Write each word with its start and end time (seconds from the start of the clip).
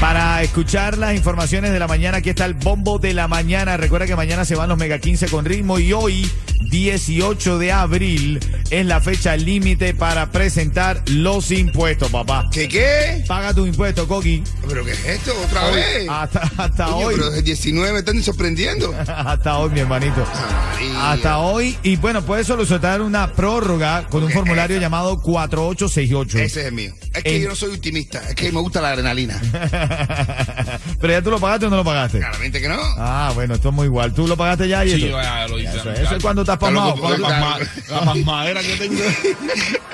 Para 0.00 0.42
escuchar 0.42 0.98
las 0.98 1.14
informaciones 1.14 1.72
de 1.72 1.78
la 1.78 1.88
mañana, 1.88 2.18
aquí 2.18 2.28
está 2.30 2.44
el 2.44 2.52
bombo 2.54 2.98
de 2.98 3.14
la 3.14 3.26
mañana. 3.26 3.76
Recuerda 3.78 4.06
que 4.06 4.14
mañana 4.16 4.44
se 4.44 4.54
van 4.54 4.68
los 4.68 4.76
Mega 4.76 4.98
15 4.98 5.28
con 5.28 5.46
ritmo 5.46 5.78
y 5.78 5.94
hoy, 5.94 6.30
18 6.70 7.58
de 7.58 7.72
abril, 7.72 8.38
es 8.70 8.84
la 8.84 9.00
fecha 9.00 9.34
límite 9.36 9.94
para 9.94 10.30
presentar 10.30 11.02
los 11.06 11.50
impuestos, 11.52 12.10
papá. 12.10 12.48
¿Qué 12.52 12.68
qué? 12.68 13.24
Paga 13.26 13.54
tu 13.54 13.64
impuesto, 13.64 14.06
Coqui. 14.06 14.42
¿Pero 14.68 14.84
qué 14.84 14.90
es 14.92 15.04
esto? 15.06 15.32
¿Otra 15.42 15.64
Hoy, 15.68 15.76
vez? 15.76 16.06
hasta 16.10 16.40
hasta 16.58 16.84
Coño, 16.84 16.96
hoy. 17.06 17.14
Pero 17.14 17.30
desde 17.30 17.42
19 17.42 17.92
me 17.94 17.98
están 18.00 18.22
sorprendiendo. 18.22 18.94
hasta 19.08 19.56
hoy, 19.58 19.70
mi 19.70 19.80
hermanito. 19.80 20.26
María. 20.74 21.12
Hasta 21.12 21.38
hoy. 21.38 21.78
Y 21.82 21.96
bueno, 21.96 22.22
puedes 22.26 22.46
solicitar 22.46 23.00
una 23.00 23.32
prórroga 23.32 24.06
con 24.08 24.22
un 24.22 24.30
formulario 24.30 24.76
esa. 24.76 24.82
llamado 24.84 25.18
4868. 25.22 26.38
Ese 26.40 26.60
es 26.60 26.66
el 26.66 26.72
mío. 26.74 26.92
Es 27.14 27.22
que 27.22 27.36
En- 27.36 27.42
yo 27.42 27.48
no 27.48 27.54
soy 27.56 27.74
optimista, 27.74 28.20
es 28.28 28.34
que 28.34 28.52
me 28.52 28.60
gusta 28.60 28.82
la 28.82 28.90
adrenalina. 28.90 29.40
Pero 31.00 31.12
ya 31.12 31.22
tú 31.22 31.30
lo 31.30 31.38
pagaste 31.40 31.66
o 31.66 31.70
no 31.70 31.76
lo 31.76 31.84
pagaste. 31.84 32.18
Claramente 32.18 32.60
que 32.60 32.68
no. 32.68 32.78
Ah, 32.98 33.30
bueno, 33.34 33.54
esto 33.54 33.68
es 33.68 33.74
muy 33.74 33.86
igual. 33.86 34.12
¿Tú 34.14 34.26
lo 34.26 34.36
pagaste 34.36 34.68
ya 34.68 34.84
y 34.84 34.90
Sí, 34.90 35.06
eso? 35.06 35.20
ya 35.20 35.48
lo 35.48 35.58
hice. 35.58 35.76
Eso, 35.76 35.90
eso 35.92 36.16
es 36.16 36.22
cuando 36.22 36.42
estás 36.42 36.58
pasmado. 36.58 36.94
loco, 36.96 37.16
La, 37.16 37.28
pasma- 37.28 37.68
la 37.90 38.00
pasmadera 38.04 38.60
que 38.62 38.76
tengo. 38.76 39.02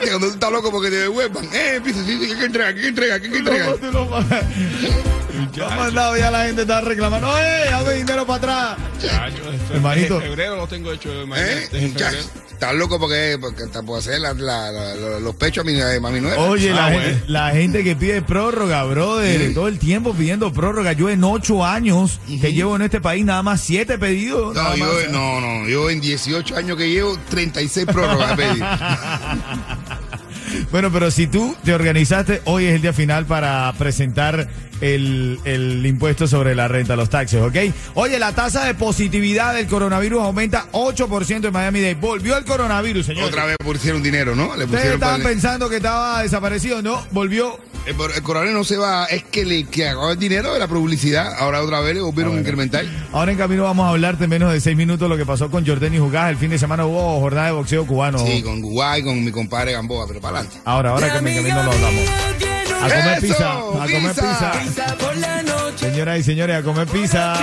Que 0.00 0.08
Cuando 0.10 0.26
tú 0.28 0.32
estás 0.34 0.52
loco 0.52 0.70
porque 0.70 0.90
te 0.90 0.96
devuelvan. 0.96 1.44
Eh, 1.52 1.74
empieza, 1.76 2.04
sí, 2.04 2.18
sí, 2.20 2.34
¿qué 2.38 2.44
entrega? 2.44 2.74
¿Qué 2.74 2.88
entrega? 2.88 3.20
¿Qué 3.20 3.26
entrega? 3.26 3.64
¿Cómo 3.66 3.76
tú 3.76 3.92
lo 3.92 4.10
pagas? 4.10 4.44
Lo 5.56 5.70
mandado 5.70 6.16
ya 6.16 6.30
la 6.30 6.44
gente 6.44 6.62
está 6.62 6.80
reclamando. 6.80 7.28
¡Eh, 7.38 7.66
dame 7.70 7.92
dinero 7.94 8.26
para 8.26 8.36
atrás! 8.76 8.78
Chacho, 9.00 9.42
Hermanito. 9.74 10.16
En 10.16 10.22
febrero 10.22 10.56
lo 10.56 10.66
tengo 10.66 10.92
hecho. 10.92 11.10
¿Eh? 11.12 11.68
en 11.72 11.92
febrero. 11.92 12.18
Estás 12.60 12.74
loco 12.74 13.00
porque, 13.00 13.38
porque 13.40 13.64
te 13.68 13.82
puedo 13.82 14.00
hacer 14.00 14.20
la- 14.20 14.34
la- 14.34 14.70
la- 14.70 14.94
la- 14.94 15.18
los 15.18 15.34
pechos 15.34 15.64
a 15.64 15.66
mi, 15.66 15.80
a 15.80 15.98
mi 16.10 16.20
nuera. 16.20 16.38
Oye, 16.42 16.74
la, 16.74 16.88
Ah, 16.88 16.90
gente, 16.90 17.06
bueno. 17.12 17.24
la 17.28 17.50
gente 17.52 17.82
que 17.82 17.96
pide 17.96 18.20
prórroga, 18.20 18.84
brother, 18.84 19.54
todo 19.54 19.66
el 19.66 19.78
tiempo 19.78 20.12
pidiendo 20.12 20.52
prórroga. 20.52 20.92
Yo 20.92 21.08
en 21.08 21.24
ocho 21.24 21.64
años 21.64 22.20
que 22.38 22.52
llevo 22.52 22.76
en 22.76 22.82
este 22.82 23.00
país, 23.00 23.24
nada 23.24 23.42
más 23.42 23.62
siete 23.62 23.96
pedidos. 23.96 24.54
No, 24.54 24.76
yo, 24.76 24.84
más. 24.84 25.10
no, 25.10 25.40
no, 25.40 25.68
yo 25.70 25.88
en 25.88 26.02
18 26.02 26.54
años 26.54 26.76
que 26.76 26.90
llevo, 26.90 27.18
36 27.30 27.86
prórrogas 27.86 28.36
pedí. 28.36 28.60
Bueno, 30.72 30.90
pero 30.92 31.10
si 31.10 31.28
tú 31.28 31.56
te 31.64 31.72
organizaste, 31.72 32.42
hoy 32.44 32.66
es 32.66 32.74
el 32.74 32.82
día 32.82 32.92
final 32.92 33.24
para 33.24 33.72
presentar 33.78 34.48
el, 34.80 35.38
el 35.44 35.84
impuesto 35.86 36.26
sobre 36.26 36.54
la 36.54 36.68
renta, 36.68 36.96
los 36.96 37.10
taxes, 37.10 37.40
¿ok? 37.42 37.56
Oye, 37.94 38.18
la 38.18 38.32
tasa 38.34 38.64
de 38.64 38.74
positividad 38.74 39.54
del 39.54 39.66
coronavirus 39.66 40.22
aumenta 40.22 40.66
8% 40.72 41.46
en 41.46 41.52
Miami-Dade. 41.52 41.94
Volvió 41.94 42.36
el 42.36 42.44
coronavirus, 42.44 43.06
señor. 43.06 43.24
Otra 43.24 43.44
vez 43.46 43.56
pusieron 43.62 44.02
dinero, 44.02 44.34
¿no? 44.34 44.56
Le 44.56 44.64
Ustedes 44.64 44.94
estaban 44.94 45.20
para- 45.20 45.30
pensando 45.30 45.68
que 45.68 45.76
estaba 45.76 46.22
desaparecido, 46.22 46.82
¿no? 46.82 47.04
Volvió. 47.10 47.58
el, 47.86 47.94
el 48.14 48.22
coronavirus 48.22 48.56
no 48.58 48.64
se 48.64 48.76
va, 48.76 49.04
es 49.06 49.22
que 49.24 49.44
le 49.44 49.64
que 49.64 49.88
el 49.88 50.18
dinero 50.18 50.52
de 50.52 50.58
la 50.58 50.68
publicidad. 50.68 51.34
Ahora 51.38 51.62
otra 51.62 51.80
vez 51.80 51.94
le 51.94 52.00
volvieron 52.00 52.32
a 52.32 52.36
bueno. 52.36 52.40
incrementar. 52.40 52.84
Ahora 53.12 53.32
en 53.32 53.38
camino 53.38 53.64
vamos 53.64 53.86
a 53.86 53.90
hablarte 53.90 54.24
en 54.24 54.30
menos 54.30 54.52
de 54.52 54.60
seis 54.60 54.76
minutos 54.76 55.08
lo 55.08 55.16
que 55.16 55.26
pasó 55.26 55.50
con 55.50 55.66
Jordani 55.66 55.98
Jugás. 55.98 56.30
El 56.30 56.36
fin 56.36 56.50
de 56.50 56.58
semana 56.58 56.86
hubo 56.86 57.20
jornada 57.20 57.46
de 57.46 57.52
boxeo 57.52 57.86
cubano. 57.86 58.18
Sí, 58.18 58.42
con 58.42 58.60
Guay, 58.60 59.02
con 59.02 59.22
mi 59.24 59.30
compadre 59.30 59.72
Gamboa, 59.72 60.06
pero 60.06 60.20
para 60.20 60.38
adelante. 60.38 60.60
Ahora, 60.64 60.90
ahora 60.90 61.12
que 61.12 61.18
en 61.18 61.36
camino 61.36 61.62
lo 61.62 61.72
hablamos. 61.72 62.49
A 62.80 62.88
comer 62.88 63.18
¡Eso! 63.18 63.20
pizza, 63.20 63.52
a 63.52 63.70
comer 63.72 64.14
¡Pizza! 64.14 64.52
pizza. 64.52 64.96
Señoras 65.76 66.18
y 66.18 66.22
señores, 66.22 66.56
a 66.56 66.62
comer 66.62 66.86
pizza. 66.88 67.34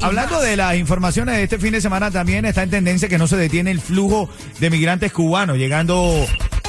Hablando 0.00 0.40
de 0.40 0.56
las 0.56 0.76
informaciones 0.76 1.36
de 1.36 1.42
este 1.42 1.58
fin 1.58 1.72
de 1.72 1.80
semana, 1.80 2.10
también 2.10 2.44
está 2.44 2.62
en 2.62 2.70
tendencia 2.70 3.08
que 3.08 3.18
no 3.18 3.26
se 3.26 3.36
detiene 3.36 3.70
el 3.70 3.80
flujo 3.80 4.28
de 4.60 4.70
migrantes 4.70 5.12
cubanos 5.12 5.58
llegando 5.58 6.14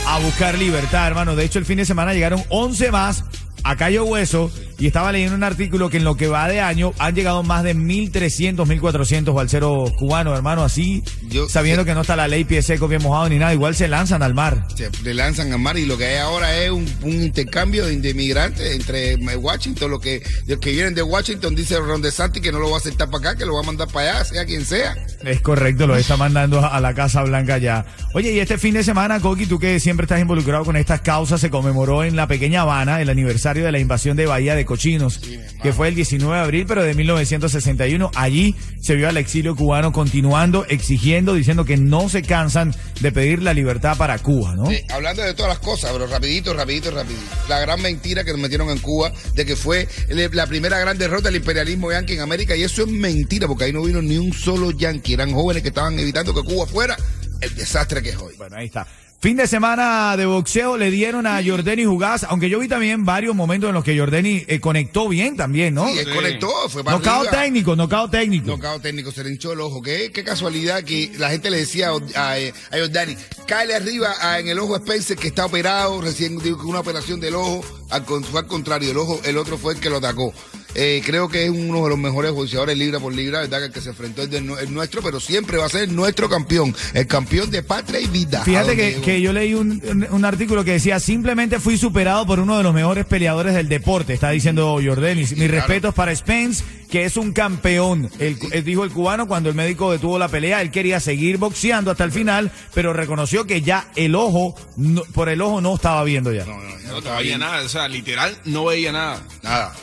a 0.08 0.20
buscar 0.20 0.58
libertad, 0.58 1.08
hermano. 1.08 1.36
De 1.36 1.46
hecho, 1.46 1.60
el 1.60 1.66
fin 1.66 1.78
de 1.78 1.86
semana 1.86 2.14
llegaron 2.14 2.44
11 2.50 2.92
más 2.92 3.24
a 3.64 3.76
Cayo 3.76 4.06
Hueso 4.06 4.52
y 4.80 4.88
estaba 4.88 5.12
leyendo 5.12 5.36
un 5.36 5.44
artículo 5.44 5.90
que 5.90 5.98
en 5.98 6.04
lo 6.04 6.16
que 6.16 6.28
va 6.28 6.48
de 6.48 6.62
año 6.62 6.94
han 7.00 7.14
llegado 7.16 7.44
más 7.44 7.64
de 7.64 7.76
1.300, 7.76 8.66
1.400 8.66 9.34
balseros 9.34 9.92
cubanos, 9.94 10.36
hermano. 10.36 10.64
Así, 10.64 11.04
Yo- 11.30 11.48
sabiendo 11.50 11.86
que 11.86 11.94
no 11.94 12.02
está 12.02 12.16
la 12.16 12.28
ley 12.28 12.44
pie 12.46 12.62
seco, 12.62 12.88
bien 12.88 13.02
mojado 13.04 13.30
ni 13.30 13.38
nada, 13.38 13.54
igual 13.54 13.76
se 13.76 13.88
lanzan 13.88 14.24
al 14.24 14.34
mar. 14.34 14.66
Se 14.76 15.14
lanzan 15.14 15.52
al 15.52 15.60
mar 15.60 15.78
y 15.78 15.86
lo 15.86 15.98
que 15.98 16.06
hay 16.06 16.18
ahora 16.18 16.58
es 16.58 16.72
un, 16.72 16.86
un 17.04 17.22
intercambio 17.24 17.86
de, 17.86 17.98
de 17.98 18.14
migrantes 18.14 18.72
entre 18.76 19.16
Washington, 19.36 19.92
lo 19.92 20.00
que, 20.00 20.22
los 20.48 20.60
que 20.60 20.72
vienen 20.72 20.94
de 20.96 21.04
Washington, 21.04 21.56
dice 21.56 21.78
Ron 21.80 22.02
DeSantis 22.02 22.42
que 22.42 22.52
no 22.52 22.60
lo 22.60 22.70
va 22.70 22.78
a 22.78 22.80
aceptar 22.80 23.10
para 23.10 23.30
acá, 23.32 23.38
que 23.38 23.46
lo 23.46 23.56
va 23.56 23.62
a 23.62 23.64
mandar 23.64 23.88
para 23.90 24.12
allá, 24.12 24.26
sea 24.26 24.46
quien 24.46 24.66
sea. 24.66 24.96
Es 25.24 25.42
correcto, 25.42 25.88
lo 25.88 25.96
está 25.98 26.16
mandando 26.18 26.66
a 26.66 26.80
la 26.80 26.94
Casa 26.94 27.24
Blanca 27.24 27.58
ya. 27.58 27.86
Oye, 28.14 28.32
y 28.32 28.40
este 28.40 28.58
fin 28.58 28.74
de 28.74 28.84
semana, 28.84 29.20
Coqui, 29.20 29.46
tú 29.46 29.60
que 29.60 29.80
siempre 29.80 30.06
estás 30.06 30.22
involucrado 30.22 30.64
con 30.66 30.76
estas 30.78 31.02
causas, 31.02 31.42
se 31.42 31.50
conmemoró 31.50 32.04
en 32.04 32.16
la 32.16 32.28
pequeña 32.28 32.62
Habana 32.62 33.02
el 33.02 33.10
aniversario 33.10 33.66
de 33.66 33.72
la 33.72 33.80
invasión 33.80 34.16
de 34.18 34.26
Bahía 34.26 34.56
de 34.56 34.66
Cochinos, 34.70 35.20
que 35.64 35.74
fue 35.74 35.88
el 35.88 35.96
19 35.96 36.36
de 36.36 36.44
abril, 36.44 36.66
pero 36.68 36.84
de 36.84 36.94
1961. 36.94 38.12
Allí 38.14 38.56
se 38.80 38.94
vio 38.94 39.10
al 39.10 39.18
exilio 39.18 39.56
cubano 39.56 39.92
continuando, 39.92 40.64
exigiendo, 40.68 41.34
diciendo 41.34 41.66
que 41.66 41.76
no 41.76 42.08
se 42.08 42.22
cansan 42.22 42.76
de 43.02 43.12
pedir 43.12 43.42
la 43.42 43.56
libertad 43.56 43.98
para 43.98 44.20
Cuba, 44.20 44.54
¿no? 44.56 44.68
Sí, 44.68 44.80
hablando 44.90 45.24
de 45.24 45.34
todas 45.34 45.50
las 45.50 45.58
cosas, 45.58 45.92
pero 45.92 46.06
rapidito, 46.06 46.54
rapidito, 46.54 46.92
rapidito. 46.92 47.24
La 47.48 47.60
gran 47.60 47.82
mentira 47.82 48.24
que 48.24 48.30
nos 48.30 48.40
metieron 48.40 48.70
en 48.70 48.78
Cuba 48.78 49.12
de 49.34 49.44
que 49.44 49.56
fue 49.56 49.88
la 50.10 50.46
primera 50.46 50.78
gran 50.78 51.00
derrota 51.00 51.30
del 51.30 51.38
imperialismo 51.38 51.92
yanqui 51.92 52.14
en 52.14 52.22
América 52.22 52.56
y 52.56 52.62
eso 52.62 52.84
es 52.84 52.90
mentira 52.90 53.48
porque 53.48 53.64
ahí 53.64 53.74
no 53.74 53.82
vino 53.82 54.04
ni 54.04 54.18
un 54.18 54.34
solo 54.34 54.70
yanqui. 54.70 55.14
Eran 55.14 55.34
jóvenes 55.34 55.64
que 55.64 55.70
estaban 55.70 55.98
evitando 55.98 56.32
que 56.32 56.44
Cuba 56.44 56.68
fuera 56.68 56.96
el 57.42 57.56
desastre 57.56 58.04
que 58.04 58.10
es 58.10 58.18
hoy. 58.18 58.36
Bueno, 58.38 58.56
ahí 58.56 58.68
está. 58.68 58.86
Fin 59.22 59.36
de 59.36 59.48
semana 59.48 60.16
de 60.16 60.26
boxeo 60.26 60.78
le 60.78 60.90
dieron 60.92 61.28
a 61.28 61.42
Jordani 61.44 61.84
Jugás, 61.84 62.24
aunque 62.24 62.50
yo 62.50 62.58
vi 62.58 62.70
también 62.70 63.04
varios 63.04 63.36
momentos 63.36 63.68
en 63.68 63.74
los 63.74 63.84
que 63.84 63.98
Jordani 64.00 64.46
eh, 64.48 64.62
conectó 64.62 65.10
bien 65.10 65.36
también, 65.36 65.74
¿no? 65.74 65.90
Él 65.90 66.06
Sí. 66.06 66.12
conectó, 66.16 66.48
fue 66.70 66.86
para 66.86 66.96
Nocao 66.96 67.24
arriba. 67.24 67.32
técnico, 67.44 67.76
nocao 67.76 68.10
técnico. 68.10 68.48
Nocao 68.48 68.80
técnico, 68.80 69.12
se 69.12 69.26
le 69.26 69.32
hinchó 69.32 69.52
el 69.52 69.60
ojo. 69.60 69.82
¿Qué, 69.82 70.12
qué 70.14 70.24
casualidad 70.24 70.86
que 70.86 71.12
la 71.18 71.30
gente 71.32 71.50
le 71.52 71.58
decía 71.58 71.90
a, 71.90 71.98
a, 72.16 72.36
a 72.36 72.78
Jordani, 72.80 73.18
cáele 73.46 73.76
arriba 73.76 74.10
a- 74.22 74.40
en 74.40 74.48
el 74.48 74.58
ojo 74.58 74.76
a 74.76 74.78
Spencer 74.78 75.18
que 75.18 75.28
está 75.28 75.48
operado, 75.48 76.00
recién 76.00 76.38
digo, 76.40 76.58
con 76.60 76.68
una 76.68 76.80
operación 76.80 77.20
del 77.20 77.36
ojo, 77.36 77.62
al, 77.90 78.06
con- 78.06 78.24
fue 78.24 78.40
al 78.40 78.48
contrario, 78.48 78.92
el 78.92 78.98
ojo, 78.98 79.20
el 79.26 79.36
otro 79.38 79.58
fue 79.58 79.74
el 79.74 79.82
que 79.82 79.90
lo 79.90 79.98
atacó. 79.98 80.34
Eh, 80.76 81.02
creo 81.06 81.28
que 81.30 81.46
es 81.46 81.50
uno 81.50 81.84
de 81.84 81.90
los 81.90 81.98
mejores 81.98 82.32
boxeadores 82.32 82.78
libra 82.78 83.00
por 83.00 83.14
libra, 83.14 83.40
¿verdad? 83.40 83.60
Que 83.60 83.66
el 83.66 83.72
que 83.72 83.82
se 83.82 83.90
enfrentó 83.90 84.22
es 84.22 84.30
el 84.32 84.74
nuestro, 84.74 85.02
pero 85.02 85.20
siempre 85.20 85.58
va 85.58 85.66
a 85.66 85.70
ser 85.70 85.90
nuestro 85.92 86.30
campeón, 86.30 86.76
el 86.94 87.08
campeón 87.08 87.50
de 87.50 87.64
patria 87.64 88.00
y 88.00 88.08
vida. 88.08 88.44
Fíjate 88.44 88.76
que, 88.76 89.02
que 89.02 89.20
yo 89.22 89.34
leí 89.34 89.54
un, 89.56 89.82
un- 89.84 90.08
un 90.12 90.26
artículo 90.26 90.64
que 90.64 90.72
decía, 90.74 91.00
simplemente 91.00 91.60
fui 91.60 91.78
superado 91.78 92.26
por 92.28 92.40
uno 92.40 92.58
de 92.58 92.64
los 92.64 92.74
mejores 92.74 93.06
peleadores 93.06 93.56
del 93.56 93.68
deporte, 93.68 94.14
está 94.14 94.30
diciendo 94.30 94.80
Jordani. 94.84 95.22
Mis 95.22 95.34
claro. 95.34 95.52
respetos 95.54 95.94
para 95.96 96.16
Spence, 96.16 96.64
que 96.90 97.04
es 97.06 97.18
un 97.18 97.34
campeón. 97.34 98.10
El, 98.20 98.38
eh, 98.52 98.62
dijo 98.62 98.84
el 98.84 98.92
cubano 98.92 99.28
cuando 99.28 99.50
el 99.50 99.56
médico 99.56 99.92
detuvo 99.92 100.20
la 100.20 100.28
pelea, 100.28 100.62
él 100.62 100.70
quería 100.72 101.00
seguir 101.00 101.38
boxeando 101.38 101.92
hasta 101.92 102.04
el 102.04 102.12
final, 102.12 102.52
pero 102.74 102.94
reconoció 102.94 103.46
que 103.46 103.62
ya 103.62 103.90
el 103.96 104.14
ojo, 104.16 104.56
no- 104.78 105.04
por 105.14 105.30
el 105.30 105.42
ojo 105.42 105.62
no 105.62 105.76
estaba 105.76 106.04
viendo 106.04 106.32
ya. 106.32 106.46
No, 106.46 106.58
no, 106.58 106.70
ya 106.70 106.78
no 106.86 106.92
No 106.92 106.98
estaba 107.00 107.18
veía 107.18 107.28
bien. 107.38 107.40
nada, 107.40 107.64
o 107.64 107.70
sea, 107.70 107.88
literal, 107.88 108.38
no 108.46 108.66
veía 108.66 108.92
nada. 108.92 109.22
Nada. 109.44 109.74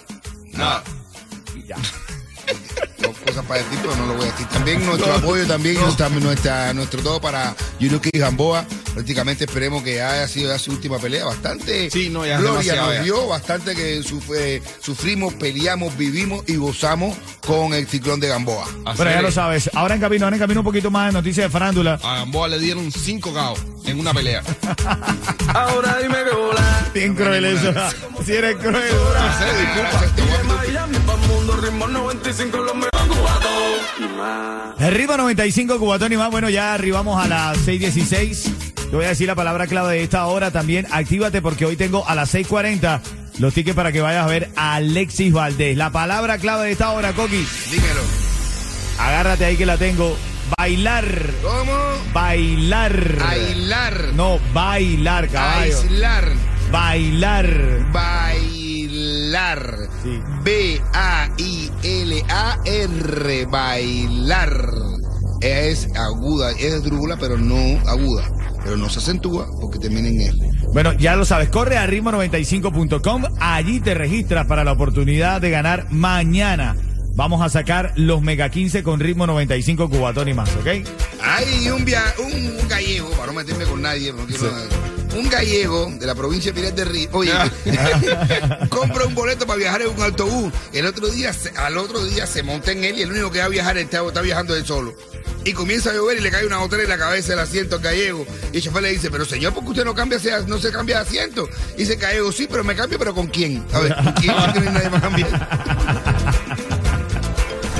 Nada. 0.56 0.82
Ya. 1.66 1.76
Dos 2.98 3.16
cosas 3.26 3.44
para 3.46 3.62
decir, 3.62 3.78
pero 3.82 3.96
no 3.96 4.06
lo 4.06 4.14
voy 4.14 4.28
a 4.28 4.32
decir. 4.32 4.46
También 4.48 4.84
nuestro 4.86 5.12
apoyo, 5.14 5.46
también 5.46 5.80
nuestra, 5.80 6.08
nuestra- 6.08 6.72
nuestro 6.74 7.02
todo 7.02 7.20
para 7.20 7.54
Yuruki 7.80 8.10
Gamboa. 8.14 8.64
Prácticamente 8.96 9.44
esperemos 9.44 9.82
que 9.82 10.00
haya 10.00 10.26
sido 10.26 10.48
ya 10.50 10.58
su 10.58 10.70
última 10.70 10.98
pelea. 10.98 11.26
Bastante 11.26 11.90
Sí, 11.90 12.08
no, 12.08 12.24
ya 12.24 12.36
es 12.36 12.40
gloria 12.40 12.76
nos 12.76 12.94
ya. 12.94 13.02
dio, 13.02 13.26
bastante 13.28 13.74
que 13.74 14.00
suf- 14.02 14.34
eh, 14.34 14.62
sufrimos, 14.80 15.34
peleamos, 15.34 15.94
vivimos 15.98 16.42
y 16.46 16.56
gozamos 16.56 17.14
con 17.46 17.74
el 17.74 17.86
ciclón 17.86 18.20
de 18.20 18.28
Gamboa. 18.28 18.64
Así 18.86 18.96
Pero 18.96 19.10
ya 19.10 19.16
es. 19.18 19.22
lo 19.22 19.30
sabes. 19.30 19.70
Ahora 19.74 19.96
en 19.96 20.00
camino, 20.00 20.24
ahora 20.24 20.36
en 20.36 20.40
camino 20.40 20.60
un 20.60 20.64
poquito 20.64 20.90
más 20.90 21.08
de 21.08 21.12
noticias 21.12 21.44
de 21.44 21.50
farándula. 21.50 22.00
A 22.02 22.16
Gamboa 22.20 22.48
le 22.48 22.58
dieron 22.58 22.90
5 22.90 23.34
KO 23.34 23.54
en 23.84 24.00
una 24.00 24.14
pelea. 24.14 24.42
Ahora 25.54 25.98
dime 26.02 26.16
que 26.24 26.34
volar. 26.34 26.92
Bien 26.94 27.14
cruel 27.14 27.44
eso. 27.44 27.74
Si 28.24 28.32
eres 28.32 28.56
cruel. 28.56 28.74
Marcelo, 29.14 29.52
disculpa. 29.60 30.56
Miami 30.56 30.96
pa' 31.00 31.16
mundo, 31.16 31.56
ritmo 31.58 31.86
95 31.86 32.56
los 32.56 32.74
mejores 32.74 33.00
cubatos. 33.08 33.50
Y 34.00 34.16
más. 34.16 34.80
Arriba 34.80 35.16
95 35.18 35.78
Cubatón 35.78 36.12
y 36.12 36.16
más. 36.16 36.30
Bueno, 36.30 36.48
ya 36.50 36.74
arribamos 36.74 37.22
a 37.22 37.28
las 37.28 37.58
6.16. 37.58 38.65
Te 38.90 38.96
voy 38.96 39.04
a 39.04 39.08
decir 39.08 39.26
la 39.26 39.34
palabra 39.34 39.66
clave 39.66 39.94
de 39.94 40.02
esta 40.04 40.26
hora 40.26 40.50
también. 40.50 40.86
Actívate 40.90 41.42
porque 41.42 41.66
hoy 41.66 41.76
tengo 41.76 42.06
a 42.06 42.14
las 42.14 42.32
6.40 42.34 43.00
los 43.38 43.52
tickets 43.52 43.76
para 43.76 43.92
que 43.92 44.00
vayas 44.00 44.24
a 44.24 44.28
ver 44.28 44.48
a 44.56 44.76
Alexis 44.76 45.32
Valdés. 45.32 45.76
La 45.76 45.90
palabra 45.90 46.38
clave 46.38 46.66
de 46.66 46.72
esta 46.72 46.92
hora, 46.92 47.12
Coqui. 47.12 47.46
Dímelo. 47.70 48.00
Agárrate 48.98 49.44
ahí 49.44 49.56
que 49.56 49.66
la 49.66 49.76
tengo. 49.76 50.16
Bailar. 50.56 51.04
¿Cómo? 51.42 51.76
Bailar. 52.12 53.18
Bailar. 53.18 54.12
No, 54.14 54.38
bailar, 54.54 55.28
caballo. 55.28 55.76
Aislar. 55.78 56.32
Bailar. 56.70 57.92
Bailar. 57.92 59.76
Sí. 60.02 60.20
B-A-I-L-A-R. 60.44 60.86
Bailar. 63.46 64.70
Es 65.40 65.88
aguda, 65.96 66.52
es 66.52 66.82
drúgula, 66.84 67.16
pero 67.18 67.36
no 67.36 67.78
aguda. 67.88 68.24
Pero 68.66 68.76
no 68.76 68.88
se 68.90 68.98
acentúa 68.98 69.48
porque 69.60 69.78
termina 69.78 70.08
en 70.08 70.20
R. 70.20 70.36
Bueno, 70.72 70.92
ya 70.94 71.14
lo 71.14 71.24
sabes, 71.24 71.48
corre 71.50 71.78
a 71.78 71.86
ritmo95.com, 71.86 73.22
allí 73.38 73.78
te 73.78 73.94
registras 73.94 74.46
para 74.46 74.64
la 74.64 74.72
oportunidad 74.72 75.40
de 75.40 75.50
ganar 75.50 75.86
mañana. 75.92 76.74
Vamos 77.14 77.40
a 77.42 77.48
sacar 77.48 77.92
los 77.94 78.20
Mega 78.22 78.48
15 78.50 78.82
con 78.82 78.98
ritmo 78.98 79.24
95 79.26 79.88
cubatón 79.88 80.28
y 80.28 80.34
más, 80.34 80.50
¿ok? 80.56 80.66
Hay 81.22 81.68
un, 81.70 81.84
via- 81.84 82.12
un 82.18 82.68
gallego, 82.68 83.08
para 83.12 83.26
no 83.28 83.34
meterme 83.34 83.64
con 83.66 83.80
nadie, 83.82 84.12
no 84.12 84.26
quiero 84.26 84.50
nada. 84.50 84.66
Un 85.14 85.28
gallego 85.30 85.90
de 85.98 86.06
la 86.06 86.14
provincia 86.14 86.52
de 86.52 86.56
Pinar 86.60 86.74
del 86.74 86.88
Río, 86.88 87.08
oye, 87.12 87.32
compra 88.68 89.04
un 89.06 89.14
boleto 89.14 89.46
para 89.46 89.58
viajar 89.58 89.82
en 89.82 89.88
un 89.88 90.02
autobús. 90.02 90.52
El 90.72 90.86
otro 90.86 91.08
día, 91.08 91.32
se- 91.32 91.50
al 91.56 91.76
otro 91.78 92.04
día 92.04 92.26
se 92.26 92.42
monta 92.42 92.72
en 92.72 92.84
él 92.84 92.98
y 92.98 93.02
el 93.02 93.10
único 93.10 93.30
que 93.30 93.38
va 93.38 93.46
a 93.46 93.48
viajar 93.48 93.78
está, 93.78 94.04
está 94.06 94.20
viajando 94.20 94.54
él 94.56 94.66
solo. 94.66 94.94
Y 95.44 95.52
comienza 95.52 95.90
a 95.90 95.94
llover 95.94 96.18
y 96.18 96.20
le 96.20 96.30
cae 96.30 96.44
una 96.44 96.58
botella 96.58 96.82
en 96.82 96.88
la 96.88 96.98
cabeza 96.98 97.30
del 97.30 97.38
asiento 97.38 97.76
al 97.76 97.82
gallego. 97.82 98.26
Y 98.52 98.56
el 98.56 98.62
chofer 98.62 98.82
le 98.82 98.90
dice, 98.90 99.10
pero 99.10 99.24
señor, 99.24 99.54
¿por 99.54 99.62
qué 99.64 99.70
usted 99.70 99.84
no 99.84 99.94
cambia, 99.94 100.18
ese- 100.18 100.44
no 100.46 100.58
se 100.58 100.72
cambia 100.72 100.96
de 100.96 101.02
asiento? 101.02 101.48
Y 101.76 101.80
dice 101.80 101.96
gallego, 101.96 102.32
sí, 102.32 102.46
pero 102.50 102.64
me 102.64 102.74
cambio, 102.74 102.98
pero 102.98 103.14
¿con 103.14 103.28
quién? 103.28 103.64
A 103.72 103.78
ver, 103.80 103.94
¿con 103.94 104.12
quién? 104.14 104.34
Si 104.54 104.58
no 104.60 104.66
hay 104.66 104.72
nadie 104.74 104.90
más 104.90 105.00
cambiar. 105.02 105.48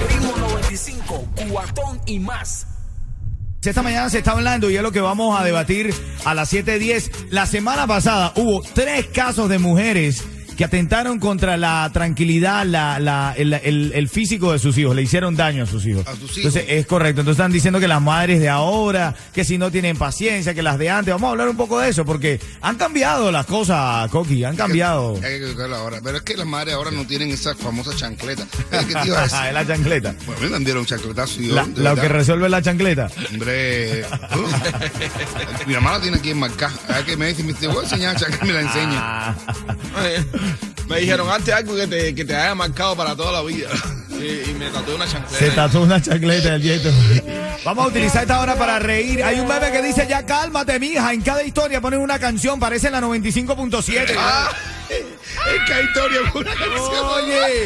Ritmo 0.09 0.37
95, 0.37 1.29
cuatón 1.51 2.01
y 2.07 2.19
más. 2.21 2.67
Esta 3.65 3.83
mañana 3.83 4.09
se 4.11 4.19
está 4.19 4.31
hablando 4.31 4.71
y 4.71 4.77
es 4.77 4.83
lo 4.83 4.93
que 4.93 5.01
vamos 5.01 5.39
a 5.39 5.43
debatir 5.45 5.93
a 6.25 6.35
las 6.35 6.53
7.10. 6.53 7.31
La 7.31 7.47
semana 7.47 7.87
pasada 7.87 8.33
hubo 8.37 8.63
tres 8.63 9.07
casos 9.07 9.49
de 9.49 9.59
mujeres 9.59 10.25
que 10.57 10.65
atentaron 10.65 11.19
contra 11.19 11.57
la 11.57 11.91
tranquilidad, 11.93 12.65
la, 12.67 12.99
la- 12.99 13.35
el, 13.37 13.53
el- 13.53 13.93
el 13.95 14.09
físico 14.09 14.53
de 14.53 14.59
sus 14.59 14.77
hijos, 14.79 14.97
le 14.97 15.03
hicieron 15.03 15.37
daño 15.37 15.65
a 15.65 15.67
sus 15.67 15.85
hijos. 15.87 16.07
A 16.07 16.13
sus 16.13 16.23
hijos. 16.23 16.37
Entonces 16.39 16.65
es 16.69 16.87
correcto. 16.87 17.21
Entonces 17.21 17.39
están 17.41 17.53
diciendo 17.53 17.79
que 17.81 17.89
las 17.89 18.01
madres 18.01 18.41
de 18.41 18.49
ahora, 18.49 19.15
que 19.35 19.45
si 19.45 19.59
no 19.59 19.71
tienen 19.71 19.97
paciencia, 19.97 20.55
que 20.55 20.63
las 20.63 20.79
de 20.79 20.91
antes, 20.91 21.13
vamos 21.13 21.29
a 21.29 21.31
hablar 21.33 21.49
un 21.49 21.57
poco 21.57 21.79
de 21.81 21.91
eso, 21.91 22.05
porque 22.05 22.41
han 22.63 22.77
cambiado 22.77 23.31
las 23.31 23.47
cosas, 23.47 24.11
Coqui, 24.11 24.45
han 24.45 24.57
cambiado. 24.57 25.15
Hay 25.17 25.21
que 25.21 25.37
educarla 25.37 25.79
ahora. 25.79 26.01
Pero 26.03 26.17
es 26.19 26.23
que 26.23 26.37
las 26.37 26.47
madres 26.47 26.75
ahora 26.75 26.91
no 26.91 27.07
tienen 27.07 27.31
esa 27.31 27.55
famosa 27.55 27.95
chancleta. 27.95 28.47
¿Qué 28.71 28.95
te 28.95 29.07
iba 29.07 29.19
a 29.21 29.23
decir? 29.25 29.39
Es 29.49 29.55
la 29.55 29.67
chancleta. 29.67 30.15
Bueno, 30.27 30.41
a 30.41 30.45
mí 30.45 30.59
me 30.59 30.65
dieron 30.65 30.87
chancletazo 30.87 31.43
y 31.43 31.49
yo, 31.49 31.55
La, 31.55 31.67
lo 31.95 31.95
que 32.01 32.09
resuelve 32.09 32.49
la 32.49 32.63
chancleta. 32.63 33.09
Hombre, 33.31 34.05
uh, 34.05 35.67
mi 35.69 35.75
mamá 35.75 35.93
la 35.93 36.01
tiene 36.01 36.17
aquí 36.17 36.31
en 36.31 36.39
marca. 36.39 36.71
A 36.89 36.93
ver 36.97 37.05
que 37.05 37.17
me 37.17 37.29
dice, 37.29 37.43
me 37.45 37.53
dice, 37.53 37.67
voy 37.67 37.79
a 37.79 37.83
enseñar 37.83 38.17
a 38.17 38.19
chancleta, 38.19 38.45
me 38.47 38.53
la 38.53 38.61
enseña. 38.63 39.37
Me 40.89 41.01
dijeron 41.01 41.29
antes 41.31 41.53
algo 41.55 41.75
que 41.75 41.87
te, 41.87 42.15
que 42.15 42.25
te 42.25 42.37
haya 42.37 42.55
marcado 42.55 42.97
para 42.97 43.17
toda 43.17 43.33
la 43.33 43.43
vida. 43.43 43.69
Y, 44.17 44.51
y 44.51 44.55
me 44.55 44.71
tatué 44.71 44.95
una 44.95 45.07
chancleta. 45.07 45.39
Se 45.39 45.51
tatuó 45.51 45.83
una 45.83 46.01
chancleta 46.01 46.53
del 46.53 46.63
yeto. 46.63 46.91
Vamos 47.67 47.85
a 47.85 47.89
utilizar 47.89 48.23
esta 48.23 48.41
hora 48.41 48.55
para 48.55 48.79
reír. 48.79 49.23
Hay 49.23 49.39
un 49.39 49.47
bebé 49.47 49.71
que 49.71 49.83
dice, 49.83 50.07
ya 50.09 50.25
cálmate, 50.25 50.81
mija. 50.81 51.13
En 51.13 51.21
cada 51.21 51.43
historia 51.43 51.83
ponen 51.83 52.01
una 52.01 52.19
canción, 52.19 52.59
parece 52.59 52.91
la 52.91 53.03
95.7. 53.03 54.15
Ah, 54.17 54.49
que 54.89 55.75
hay 55.75 55.85
historia 55.85 56.21
una 56.35 56.55
canción. 56.55 57.07
Oye. 57.15 57.63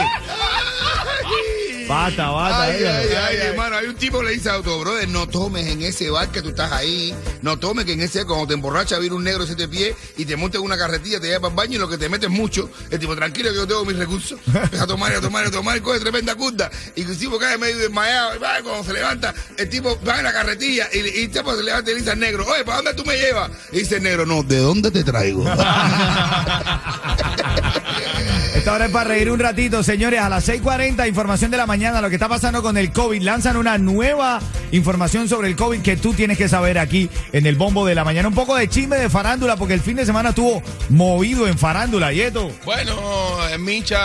Bata, 1.91 2.31
bata. 2.31 2.63
Ay, 2.63 2.77
ella. 2.79 2.99
ay, 2.99 3.09
ay, 3.29 3.37
hermano, 3.49 3.77
hay 3.77 3.87
un 3.89 3.97
tipo 3.97 4.21
que 4.21 4.27
le 4.27 4.31
dice 4.33 4.49
a 4.49 4.59
otro 4.59 4.79
brother, 4.79 5.09
no 5.09 5.27
tomes 5.27 5.67
en 5.67 5.83
ese 5.83 6.09
bar 6.09 6.29
que 6.29 6.41
tú 6.41 6.51
estás 6.51 6.71
ahí, 6.71 7.13
no 7.43 7.59
tomes 7.59 7.85
que 7.85 7.95
en 7.95 8.01
ese, 8.01 8.25
cuando 8.25 8.47
te 8.47 8.55
emborracha 8.55 8.97
viene 9.01 9.17
un 9.17 9.25
negro 9.25 9.45
siete 9.45 9.67
pies 9.67 9.97
y 10.17 10.25
te 10.25 10.37
monta 10.37 10.59
en 10.59 10.63
una 10.63 10.79
carretilla, 10.79 11.19
te 11.19 11.27
lleva 11.27 11.41
para 11.41 11.51
el 11.51 11.57
baño 11.57 11.75
y 11.75 11.79
lo 11.79 11.89
que 11.89 11.99
te 11.99 12.09
metes 12.09 12.31
mucho, 12.31 12.71
el 12.91 13.01
tipo, 13.01 13.17
tranquilo 13.17 13.51
que 13.51 13.57
yo 13.57 13.67
tengo 13.67 13.85
mis 13.85 13.97
recursos, 13.97 14.39
empieza 14.47 14.85
a 14.85 14.87
tomar, 14.87 15.11
y 15.11 15.17
a 15.17 15.21
tomar, 15.21 15.45
y 15.45 15.49
a 15.49 15.51
tomar, 15.51 15.77
y 15.79 15.81
coge 15.81 15.99
tremenda 15.99 16.37
curda, 16.37 16.71
y 16.95 17.03
el 17.03 17.19
tipo 17.19 17.41
cae 17.41 17.59
medio 17.59 17.79
desmayado, 17.79 18.37
y 18.37 18.39
va, 18.39 18.63
cuando 18.63 18.85
se 18.85 18.93
levanta, 18.93 19.35
el 19.57 19.69
tipo 19.69 19.99
va 20.07 20.19
en 20.19 20.25
la 20.25 20.33
carretilla, 20.33 20.89
y, 20.93 20.99
y 20.99 21.25
el 21.25 21.31
tipo 21.33 21.57
se 21.57 21.65
levanta 21.65 21.91
y 21.91 21.95
le 21.95 21.99
dice 22.01 22.13
al 22.13 22.21
negro, 22.21 22.47
oye, 22.47 22.65
¿para 22.65 22.77
dónde 22.83 22.95
tú 22.95 23.05
me 23.05 23.17
llevas? 23.17 23.51
Y 23.73 23.81
dice 23.81 23.97
el 23.97 24.05
negro, 24.05 24.25
no, 24.27 24.45
¿de 24.45 24.59
dónde 24.59 24.93
te 24.93 25.03
traigo? 25.03 25.45
Esta 28.61 28.75
hora 28.75 28.85
es 28.85 28.93
para 28.93 29.09
reír 29.09 29.31
un 29.31 29.41
ratito, 29.41 29.83
señores. 29.83 30.21
A 30.21 30.29
las 30.29 30.47
6:40, 30.47 31.09
información 31.09 31.51
de 31.51 31.57
la 31.57 31.65
mañana, 31.65 32.03
lo 32.03 32.11
que 32.11 32.17
está 32.17 32.29
pasando 32.29 32.63
con 32.63 32.77
el 32.77 32.93
COVID. 32.93 33.23
Lanzan 33.23 33.57
una 33.57 33.79
nueva 33.79 34.39
información 34.71 35.31
sobre 35.31 35.49
el 35.49 35.57
COVID 35.57 35.81
que 35.81 35.97
tú 35.97 36.13
tienes 36.13 36.37
que 36.37 36.47
saber 36.47 36.79
aquí 36.79 37.09
en 37.33 37.47
el 37.47 37.57
bombo 37.57 37.87
de 37.87 37.95
la 37.95 38.05
mañana. 38.05 38.29
Un 38.29 38.35
poco 38.35 38.55
de 38.57 38.69
chisme 38.69 38.99
de 38.99 39.09
farándula, 39.09 39.57
porque 39.57 39.73
el 39.73 39.81
fin 39.81 39.97
de 39.97 40.05
semana 40.05 40.29
estuvo 40.29 40.63
movido 40.91 41.49
en 41.49 41.57
farándula, 41.57 42.13
Yeto. 42.13 42.51
Bueno, 42.67 43.49
en 43.49 43.65
micha, 43.65 43.99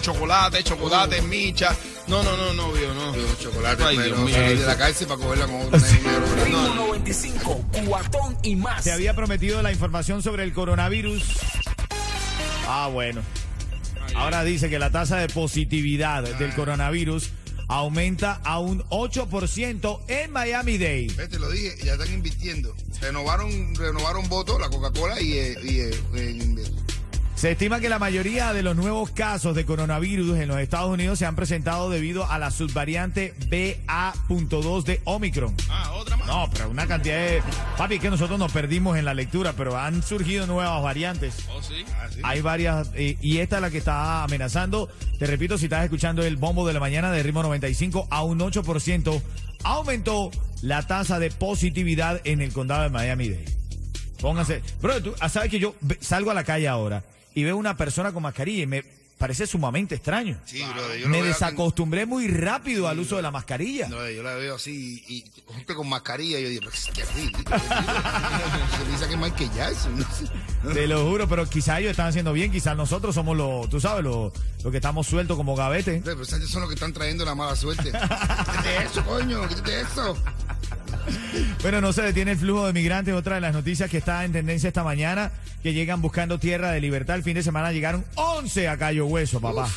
chocolate, 0.00 0.62
chocolate, 0.64 1.18
en 1.18 1.28
micha. 1.28 1.76
No, 2.06 2.22
no, 2.22 2.34
no, 2.34 2.54
no, 2.54 2.72
vio, 2.72 2.94
no. 2.94 3.12
Chocolate, 3.38 3.84
Ay, 3.84 3.98
pero 3.98 4.16
Dios 4.16 4.20
mío. 4.20 4.40
de 4.40 4.56
la 4.56 4.78
cárcel 4.78 5.06
para 5.06 5.20
cogerla 5.20 5.46
con 5.48 5.60
otro 5.60 5.78
negro. 5.78 6.44
Ritmo 6.46 6.74
95, 6.76 7.64
cuatón 7.86 8.38
y 8.42 8.56
más. 8.56 8.84
Se 8.84 8.92
había 8.92 9.14
prometido 9.14 9.60
la 9.60 9.70
información 9.70 10.22
sobre 10.22 10.44
el 10.44 10.54
coronavirus. 10.54 11.22
Ah, 12.66 12.88
bueno. 12.90 13.20
Ahora 14.14 14.44
dice 14.44 14.68
que 14.70 14.78
la 14.78 14.90
tasa 14.90 15.16
de 15.18 15.28
positividad 15.28 16.22
del 16.38 16.54
coronavirus 16.54 17.30
aumenta 17.68 18.40
a 18.44 18.58
un 18.60 18.82
8% 18.90 20.00
en 20.08 20.30
Miami-Dade. 20.30 21.12
Ves, 21.16 21.28
Te 21.28 21.38
lo 21.38 21.50
dije, 21.50 21.74
ya 21.84 21.94
están 21.94 22.12
invirtiendo. 22.12 22.74
Renovaron, 23.00 23.74
renovaron 23.74 24.28
votos, 24.28 24.60
la 24.60 24.68
Coca-Cola 24.68 25.20
y, 25.20 25.32
eh, 25.32 25.54
y, 25.62 25.78
eh, 25.80 25.90
en- 26.14 26.56
Se 27.34 27.50
estima 27.50 27.80
que 27.80 27.90
la 27.90 27.98
mayoría 27.98 28.54
de 28.54 28.62
los 28.62 28.76
nuevos 28.76 29.10
casos 29.10 29.54
de 29.54 29.66
coronavirus 29.66 30.38
en 30.38 30.48
los 30.48 30.58
Estados 30.58 30.90
Unidos 30.90 31.18
se 31.18 31.26
han 31.26 31.36
presentado 31.36 31.90
debido 31.90 32.30
a 32.30 32.38
la 32.38 32.50
subvariante 32.50 33.34
BA.2 33.50 34.84
de 34.84 35.00
Omicron. 35.04 35.54
Ah. 35.68 35.92
No, 36.26 36.50
pero 36.52 36.70
una 36.70 36.86
cantidad 36.86 37.16
de... 37.16 37.42
Papi, 37.76 37.98
que 37.98 38.10
nosotros 38.10 38.38
nos 38.38 38.52
perdimos 38.52 38.98
en 38.98 39.04
la 39.04 39.14
lectura, 39.14 39.54
pero 39.56 39.78
han 39.78 40.02
surgido 40.02 40.46
nuevas 40.46 40.82
variantes. 40.82 41.46
Oh, 41.50 41.62
sí. 41.62 41.84
Hay 42.22 42.40
varias, 42.40 42.90
eh, 42.94 43.16
y 43.20 43.38
esta 43.38 43.56
es 43.56 43.62
la 43.62 43.70
que 43.70 43.78
está 43.78 44.24
amenazando. 44.24 44.88
Te 45.18 45.26
repito, 45.26 45.56
si 45.56 45.66
estás 45.66 45.84
escuchando 45.84 46.24
el 46.24 46.36
bombo 46.36 46.66
de 46.66 46.74
la 46.74 46.80
mañana 46.80 47.12
de 47.12 47.22
ritmo 47.22 47.42
95 47.42 48.08
a 48.10 48.22
un 48.22 48.40
8%, 48.40 49.22
aumentó 49.62 50.30
la 50.62 50.86
tasa 50.86 51.18
de 51.18 51.30
positividad 51.30 52.20
en 52.24 52.40
el 52.40 52.52
condado 52.52 52.82
de 52.82 52.90
Miami-Dade. 52.90 53.44
Pónganse. 54.20 54.62
Bro, 54.80 55.02
tú 55.02 55.14
ah, 55.20 55.28
sabes 55.28 55.50
que 55.50 55.58
yo 55.58 55.74
salgo 56.00 56.30
a 56.30 56.34
la 56.34 56.44
calle 56.44 56.68
ahora 56.68 57.04
y 57.34 57.44
veo 57.44 57.56
una 57.56 57.76
persona 57.76 58.12
con 58.12 58.22
mascarilla 58.22 58.62
y 58.62 58.66
me 58.66 58.95
parece 59.18 59.46
sumamente 59.46 59.94
extraño. 59.94 60.38
Sí, 60.44 60.62
brother, 60.62 61.00
yo 61.00 61.08
me 61.08 61.22
desacostumbré 61.22 62.06
muy 62.06 62.28
rápido 62.28 62.88
al 62.88 62.98
uso 62.98 63.16
de 63.16 63.22
la 63.22 63.30
mascarilla. 63.30 63.88
No, 63.88 64.08
yo 64.10 64.22
la 64.22 64.34
veo 64.34 64.56
así 64.56 65.02
y, 65.06 65.14
y 65.16 65.24
gente 65.54 65.74
con 65.74 65.88
mascarilla. 65.88 66.38
Yo 66.38 66.48
digo, 66.48 66.62
pero 66.64 66.74
es 66.74 66.86
que 66.86 67.04
ridículo. 67.04 67.58
Se 67.58 68.90
dice 68.90 69.06
que 69.08 69.14
es 69.14 69.20
Michael 69.20 69.50
Jackson. 69.54 70.06
Te 70.72 70.86
lo 70.86 71.08
juro, 71.08 71.28
pero 71.28 71.48
quizás 71.48 71.78
ellos 71.80 71.92
están 71.92 72.08
haciendo 72.08 72.32
bien, 72.32 72.50
quizás 72.50 72.76
nosotros 72.76 73.14
somos 73.14 73.36
los, 73.36 73.68
tú 73.70 73.80
sabes, 73.80 74.04
los 74.04 74.32
los 74.66 74.72
que 74.72 74.78
estamos 74.78 75.06
sueltos 75.06 75.36
como 75.36 75.54
gavete. 75.54 76.02
Pero 76.04 76.20
esos 76.20 76.50
son 76.50 76.62
los 76.62 76.68
que 76.68 76.74
están 76.74 76.92
trayendo 76.92 77.24
la 77.24 77.36
mala 77.36 77.54
suerte. 77.54 77.84
Quítate 77.92 78.84
eso, 78.84 79.04
coño, 79.04 79.46
quítate 79.48 79.80
eso. 79.82 80.16
Bueno, 81.62 81.80
no 81.80 81.92
se 81.92 82.02
detiene 82.02 82.32
el 82.32 82.38
flujo 82.38 82.66
de 82.66 82.72
migrantes. 82.72 83.14
Otra 83.14 83.36
de 83.36 83.40
las 83.40 83.52
noticias 83.54 83.90
que 83.90 83.98
está 83.98 84.24
en 84.24 84.32
tendencia 84.32 84.68
esta 84.68 84.84
mañana, 84.84 85.32
que 85.62 85.72
llegan 85.72 86.00
buscando 86.02 86.38
tierra 86.38 86.70
de 86.72 86.80
libertad. 86.80 87.16
El 87.16 87.22
fin 87.22 87.34
de 87.34 87.42
semana 87.42 87.72
llegaron 87.72 88.04
11 88.14 88.68
a 88.68 88.76
Cayo 88.78 89.06
Hueso, 89.06 89.40
papá. 89.40 89.68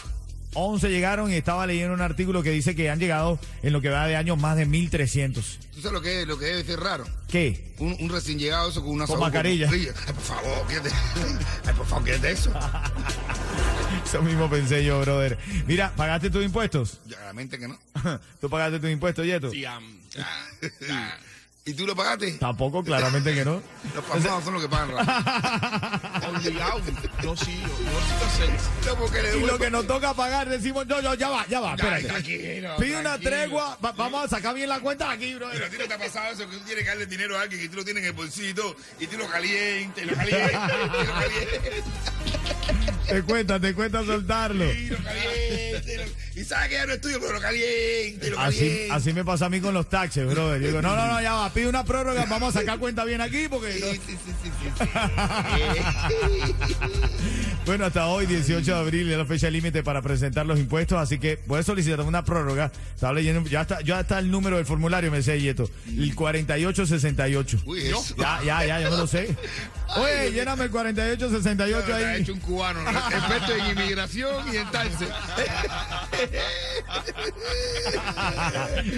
11 0.55 0.89
llegaron 0.89 1.31
y 1.31 1.35
estaba 1.35 1.67
leyendo 1.67 1.93
un 1.93 2.01
artículo 2.01 2.41
que 2.41 2.49
dice 2.49 2.75
que 2.75 2.89
han 2.89 2.99
llegado 2.99 3.37
en 3.61 3.71
lo 3.71 3.81
que 3.81 3.89
va 3.89 4.07
de 4.07 4.15
años 4.15 4.37
más 4.39 4.57
de 4.57 4.65
1300. 4.65 5.59
¿Tú 5.75 5.81
sabes 5.81 5.93
lo 5.93 6.01
que, 6.01 6.21
es- 6.21 6.27
lo 6.27 6.39
que 6.39 6.45
debe 6.45 6.63
ser 6.63 6.79
raro? 6.79 7.05
¿Qué? 7.27 7.75
Un, 7.77 7.95
un 7.99 8.09
recién 8.09 8.39
llegado 8.39 8.67
eso 8.69 8.81
con 8.81 8.89
una 8.91 9.05
Con 9.05 9.19
mascarilla. 9.19 9.69
Ay, 9.71 9.87
por 10.07 10.23
favor, 10.23 10.67
quítate. 10.67 10.89
Ay, 11.67 11.73
por 11.75 11.85
favor, 11.85 12.03
quítate 12.05 12.31
eso. 12.31 12.51
Eso 14.05 14.21
mismo 14.21 14.49
pensé 14.49 14.83
yo, 14.83 14.99
brother. 15.01 15.37
Mira, 15.67 15.91
¿pagaste 15.95 16.29
tus 16.29 16.43
impuestos? 16.43 16.99
Ya, 17.05 17.17
Realmente 17.17 17.57
que 17.59 17.67
no. 17.67 17.77
¿Tú 18.41 18.49
pagaste 18.49 18.79
tus 18.79 18.89
impuestos, 18.89 19.25
Yeto? 19.25 19.51
Sí. 19.51 19.65
¿Y 21.65 21.73
tú 21.73 21.85
lo 21.85 21.95
pagaste? 21.95 22.31
Tampoco, 22.39 22.83
claramente 22.83 23.31
que 23.35 23.45
no. 23.45 23.61
Los 23.93 24.03
pasados 24.05 24.43
son 24.43 24.53
los 24.55 24.63
que 24.63 24.69
pagan. 24.69 24.89
Obligado. 26.35 26.81
Yo 27.21 27.35
sí, 27.35 27.61
yo, 27.61 27.67
yo 27.77 28.29
sí. 28.35 28.43
No, 28.87 29.37
Y 29.37 29.45
lo 29.45 29.59
que 29.59 29.69
nos 29.69 29.85
toca 29.85 30.15
pagar, 30.15 30.49
decimos, 30.49 30.87
no, 30.87 30.99
no, 31.01 31.13
ya 31.13 31.29
va, 31.29 31.45
ya 31.47 31.59
va, 31.59 31.75
tranquilo, 31.75 32.75
Pide 32.79 32.97
una 32.97 33.19
tregua, 33.19 33.77
va- 33.85 33.91
vamos 33.91 34.23
a 34.25 34.27
sacar 34.27 34.55
bien 34.55 34.67
la 34.69 34.79
cuenta 34.79 35.11
aquí, 35.11 35.35
bro. 35.35 35.49
Pero 35.51 35.65
a 35.65 35.69
ti 35.69 35.77
no 35.77 35.87
te 35.87 35.93
ha 35.93 35.97
pasado 35.99 36.33
eso 36.33 36.49
que 36.49 36.57
tú 36.57 36.63
tienes 36.63 36.83
que 36.85 36.89
darle 36.89 37.05
dinero 37.05 37.37
a 37.37 37.41
alguien 37.41 37.63
y 37.63 37.67
tú 37.67 37.75
lo 37.75 37.85
tienes 37.85 38.01
en 38.01 38.07
el 38.09 38.15
bolsito 38.15 38.75
y 38.99 39.05
tú 39.05 39.17
lo 39.17 39.27
calientes, 39.27 40.03
y 40.03 40.07
lo 40.07 40.15
calientes, 40.15 40.51
y 40.51 41.05
lo 41.05 41.13
calientes. 41.13 41.83
Te 43.07 43.23
cuesta, 43.23 43.59
te 43.59 43.73
cuesta 43.73 44.05
soltarlo. 44.05 44.65
Y 46.39 46.43
sabe 46.45 46.69
que 46.69 46.75
ya 46.75 46.85
no 46.85 46.93
es 46.93 47.01
tuyo, 47.01 47.17
pero 47.19 47.33
lo 47.33 47.41
caliente, 47.41 48.29
lo 48.29 48.39
Así, 48.39 48.59
caliente. 48.59 48.89
así 48.93 49.13
me 49.13 49.25
pasa 49.25 49.47
a 49.47 49.49
mí 49.49 49.59
con 49.59 49.73
los 49.73 49.89
taxis, 49.89 50.25
brother. 50.25 50.61
Yo 50.61 50.67
digo, 50.67 50.81
no, 50.81 50.95
no, 50.95 51.05
no, 51.07 51.21
ya 51.21 51.33
va, 51.33 51.53
pide 51.53 51.67
una 51.67 51.83
prórroga, 51.83 52.25
vamos 52.29 52.55
a 52.55 52.59
sacar 52.59 52.79
cuenta 52.79 53.03
bien 53.03 53.19
aquí 53.19 53.47
porque... 53.49 53.73
Sí, 53.73 53.81
no- 53.81 53.91
sí, 53.91 54.17
sí. 54.79 54.85
Bueno, 57.65 57.85
hasta 57.85 58.07
hoy, 58.07 58.25
18 58.25 58.65
de 58.73 58.79
abril, 58.79 59.11
es 59.11 59.17
la 59.17 59.25
fecha 59.25 59.47
límite 59.49 59.83
para 59.83 60.01
presentar 60.01 60.43
los 60.45 60.57
impuestos, 60.57 60.97
así 60.97 61.19
que 61.19 61.37
puedes 61.37 61.65
solicitar 61.67 62.01
una 62.01 62.23
prórroga. 62.25 62.71
Estaba 62.95 63.13
leyendo, 63.13 63.47
ya 63.47 63.61
está, 63.61 63.81
ya 63.81 63.99
está 63.99 64.17
el 64.17 64.31
número 64.31 64.57
del 64.57 64.65
formulario, 64.65 65.11
me 65.11 65.17
decía 65.17 65.35
Yeto. 65.35 65.69
El 65.87 66.15
4868. 66.15 67.61
Uy, 67.65 67.81
eso. 67.81 68.15
Ya, 68.17 68.39
ya, 68.43 68.65
ya, 68.65 68.81
yo 68.81 68.89
me 68.89 68.97
lo 68.97 69.05
sé. 69.05 69.35
Oye, 69.97 70.31
lléname 70.31 70.63
el 70.63 70.71
4868 70.71 71.87
Lo 71.87 71.93
ha 71.93 71.97
ahí. 71.97 72.21
hecho 72.21 72.33
un 72.33 72.39
cubano, 72.39 72.81
¿no? 72.81 72.89
experto 72.89 73.55
en 73.55 73.65
inmigración 73.77 74.45
y 74.51 74.57
en. 74.57 74.67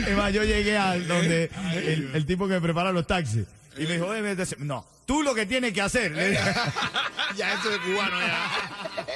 Es 0.07 0.17
más, 0.17 0.33
yo 0.33 0.43
llegué 0.43 0.77
al 0.77 1.07
donde 1.07 1.49
el, 1.73 2.11
el 2.13 2.25
tipo 2.25 2.47
que 2.47 2.53
me 2.55 2.61
prepara 2.61 2.91
los 2.91 3.07
taxis. 3.07 3.45
Y 3.77 3.83
me 3.85 3.93
dijo, 3.93 4.07
no, 4.59 4.85
tú 5.05 5.23
lo 5.23 5.33
que 5.33 5.45
tienes 5.45 5.73
que 5.73 5.81
hacer. 5.81 6.13
Ya, 7.37 7.53
eso 7.53 7.69
de 7.69 7.79
cubano, 7.79 8.19
ya. 8.19 8.43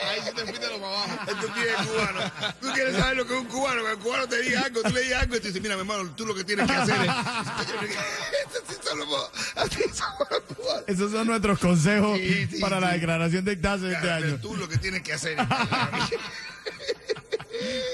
Ahí 0.09 0.21
sí 0.23 0.31
te 0.33 0.45
fuiste 0.45 0.67
lo 0.69 0.79
más 0.79 0.87
abajo. 0.87 1.31
Esto 1.31 1.53
tiene 1.53 1.73
cubano. 1.73 2.31
Tú 2.61 2.71
quieres 2.71 2.95
saber 2.95 3.17
lo 3.17 3.27
que 3.27 3.33
es 3.33 3.39
un 3.41 3.45
cubano, 3.47 3.83
que 3.83 3.91
el 3.91 3.97
cubano 3.97 4.27
te 4.29 4.41
diga 4.41 4.61
algo, 4.61 4.81
tú 4.83 4.93
le 4.93 5.01
digas 5.01 5.23
algo 5.23 5.35
y 5.35 5.39
te 5.41 5.47
dice, 5.49 5.59
mira, 5.59 5.75
mi 5.75 5.81
hermano, 5.81 6.09
tú 6.15 6.25
lo 6.25 6.33
que 6.33 6.45
tienes 6.45 6.65
que 6.65 6.73
hacer 6.73 6.95
es. 6.95 7.09
Así 7.09 8.75
son 8.81 8.99
los 8.99 9.07
así 9.55 9.81
son 9.93 10.07
los 10.31 10.39
cubanos. 10.55 10.83
Esos 10.87 11.11
son 11.11 11.27
nuestros 11.27 11.59
consejos 11.59 12.17
Sí, 12.17 12.47
sí, 12.51 12.59
para 12.59 12.79
la 12.79 12.93
declaración 12.93 13.43
de 13.43 13.57
taxes 13.57 13.89
de 13.89 13.95
este 13.95 14.09
año. 14.09 14.37
Tú 14.41 14.55
lo 14.55 14.69
que 14.69 14.77
tienes 14.77 15.01
que 15.01 15.11
hacer 15.11 15.37
es. 15.37 15.45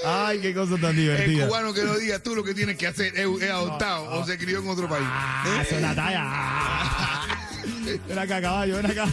Ay, 0.04 0.40
qué 0.40 0.54
cosa 0.54 0.76
tan 0.76 0.90
El 0.90 0.96
divertida. 0.96 1.46
cubano 1.46 1.72
que 1.74 1.82
no 1.84 1.94
diga 1.96 2.18
tú 2.18 2.34
lo 2.34 2.42
que 2.44 2.54
tienes 2.54 2.76
que 2.76 2.86
hacer 2.86 3.14
es, 3.18 3.26
es 3.42 3.50
adoptado 3.50 4.10
o 4.20 4.24
se 4.26 4.36
crió 4.38 4.60
en 4.60 4.68
otro 4.68 4.88
país. 4.88 5.06
Ah, 5.08 5.62
es 5.66 5.72
una 5.78 5.94
talla. 5.94 7.28
Ven 8.08 8.18
acá, 8.18 8.40
caballo, 8.40 8.76
ven 8.76 8.86
acá. 8.86 9.06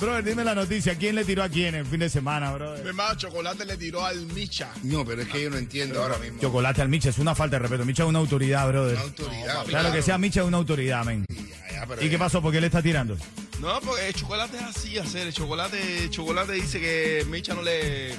Brother, 0.00 0.24
dime 0.24 0.42
la 0.44 0.54
noticia. 0.54 0.94
¿Quién 0.96 1.14
le 1.14 1.24
tiró 1.24 1.42
a 1.42 1.48
quién 1.48 1.74
el 1.74 1.86
fin 1.86 2.00
de 2.00 2.08
semana, 2.08 2.50
Mi 2.50 2.56
brother? 2.56 2.86
hermano 2.86 3.14
Chocolate 3.16 3.64
le 3.64 3.76
tiró 3.76 4.04
al 4.04 4.26
Micha. 4.26 4.68
No, 4.82 5.04
pero 5.04 5.22
es 5.22 5.28
que 5.28 5.42
yo 5.42 5.50
no 5.50 5.56
entiendo 5.58 6.02
ahora 6.02 6.18
mismo. 6.18 6.40
Chocolate 6.40 6.82
al 6.82 6.88
Micha 6.88 7.10
es 7.10 7.18
una 7.18 7.34
falta 7.34 7.56
de 7.56 7.60
respeto. 7.60 7.84
Micha 7.84 8.02
es 8.02 8.08
una 8.08 8.18
autoridad, 8.18 8.66
brother. 8.68 8.94
Una 8.94 9.02
autoridad. 9.02 9.62
O 9.66 9.70
sea, 9.70 9.82
lo 9.82 9.92
que 9.92 10.02
sea 10.02 10.18
Micha 10.18 10.40
es 10.40 10.46
una 10.46 10.56
autoridad, 10.56 11.04
men. 11.04 11.24
Ya, 11.28 11.72
ya, 11.72 11.86
pero 11.86 12.02
¿Y 12.04 12.10
qué 12.10 12.18
pasó? 12.18 12.42
¿Por 12.42 12.52
qué 12.52 12.60
le 12.60 12.66
está 12.66 12.82
tirando? 12.82 13.16
No, 13.60 13.80
porque 13.80 14.08
el 14.08 14.14
chocolate 14.14 14.56
es 14.56 14.62
así 14.62 14.98
hacer. 14.98 15.26
El 15.28 15.32
chocolate, 15.32 16.04
el 16.04 16.10
chocolate 16.10 16.52
dice 16.52 16.80
que 16.80 17.24
Micha 17.30 17.54
no 17.54 17.62
le 17.62 18.14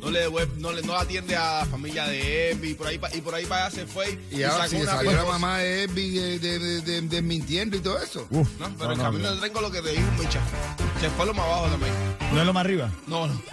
no 0.00 0.10
le 0.10 0.20
devuelve- 0.28 0.56
no 0.58 0.72
le 0.72 0.82
no 0.82 0.94
atiende 0.96 1.36
a 1.36 1.58
la 1.60 1.66
familia 1.66 2.06
de 2.06 2.50
Evi 2.52 2.70
y 2.70 2.74
por 2.74 2.86
ahí 2.86 2.98
pa- 2.98 3.14
y 3.14 3.20
por 3.20 3.34
ahí 3.34 3.44
para 3.46 3.66
allá 3.66 3.74
se 3.76 3.86
fue 3.86 4.18
Y 4.30 4.42
ahora 4.42 4.64
sacó 4.64 4.70
si 4.70 4.76
una 4.82 4.92
salió 4.92 5.12
la 5.12 5.24
mamá 5.24 5.58
de 5.58 5.84
Elvi 5.84 6.10
de, 6.10 6.38
de, 6.38 6.58
de- 6.58 6.80
de- 6.80 7.00
desmintiendo 7.02 7.76
y 7.76 7.80
todo 7.80 7.98
eso. 8.02 8.26
Uf, 8.30 8.48
No, 8.58 8.68
pero 8.76 8.86
no, 8.86 8.92
el 8.92 8.98
no, 8.98 9.04
camino 9.04 9.24
no. 9.24 9.30
del 9.32 9.40
tren 9.40 9.52
con 9.52 9.62
lo 9.62 9.70
que 9.70 9.82
te 9.82 9.90
dijo 9.90 10.06
Micha. 10.18 10.40
Se 11.00 11.10
fue 11.10 11.26
lo 11.26 11.34
más 11.34 11.44
abajo 11.46 11.66
también. 11.68 11.92
¿No 12.32 12.40
es 12.40 12.46
lo 12.46 12.52
más 12.52 12.64
arriba? 12.64 12.90
No, 13.06 13.26
no. 13.26 13.40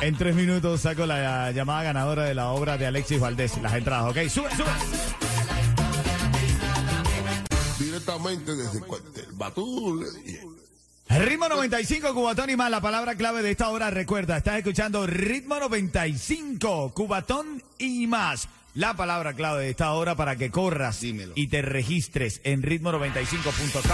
En 0.00 0.16
tres 0.18 0.34
minutos 0.34 0.82
saco 0.82 1.06
la 1.06 1.50
llamada 1.52 1.82
ganadora 1.84 2.24
de 2.24 2.34
la 2.34 2.48
obra 2.50 2.76
de 2.76 2.86
Alexis 2.86 3.18
Valdés. 3.18 3.56
Las 3.62 3.72
entradas, 3.72 4.10
¿ok? 4.10 4.28
Sube, 4.28 4.50
sube. 4.54 4.66
Directamente 7.78 8.54
desde 8.54 8.80
cuartel 8.80 9.26
Batul. 9.32 10.06
Ritmo 11.18 11.48
95, 11.48 12.12
Cubatón 12.12 12.50
y 12.50 12.56
más. 12.56 12.70
La 12.70 12.80
palabra 12.80 13.14
clave 13.14 13.42
de 13.42 13.52
esta 13.52 13.68
hora, 13.68 13.88
recuerda, 13.90 14.36
estás 14.36 14.58
escuchando 14.58 15.06
Ritmo 15.06 15.60
95, 15.60 16.92
Cubatón 16.92 17.62
y 17.78 18.08
más. 18.08 18.48
La 18.74 18.94
palabra 18.94 19.34
clave 19.34 19.62
de 19.62 19.70
esta 19.70 19.92
hora 19.92 20.16
para 20.16 20.34
que 20.34 20.50
corras 20.50 21.00
Dímelo. 21.00 21.32
y 21.36 21.46
te 21.46 21.62
registres 21.62 22.40
en 22.42 22.62
ritmo95.com. 22.62 23.92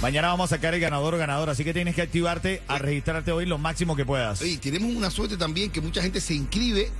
Mañana 0.00 0.28
vamos 0.28 0.52
a 0.52 0.56
sacar 0.56 0.74
el 0.74 0.80
ganador 0.80 1.14
o 1.14 1.18
ganadora, 1.18 1.50
así 1.52 1.64
que 1.64 1.74
tienes 1.74 1.96
que 1.96 2.02
activarte 2.02 2.62
a 2.68 2.78
registrarte 2.78 3.32
hoy 3.32 3.46
lo 3.46 3.58
máximo 3.58 3.96
que 3.96 4.04
puedas. 4.04 4.40
Oye, 4.40 4.58
tenemos 4.58 4.94
una 4.94 5.10
suerte 5.10 5.36
también 5.36 5.72
que 5.72 5.80
mucha 5.80 6.00
gente 6.00 6.20
se 6.20 6.34
inscribe 6.34 6.92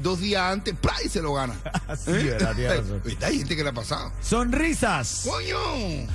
dos 0.00 0.20
días 0.20 0.42
antes 0.42 0.76
y 1.04 1.08
se 1.08 1.20
lo 1.20 1.34
gana. 1.34 1.54
Sí, 1.96 2.12
verdad, 2.12 2.54
razón. 2.56 3.02
Está 3.04 3.26
hay 3.26 3.38
gente 3.38 3.56
que 3.56 3.64
le 3.64 3.70
ha 3.70 3.74
pasado. 3.74 4.12
Sonrisas. 4.22 5.22
¡Coño! 5.24 6.06